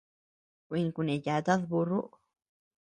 [0.67, 2.01] Kuin kuneyatad burru.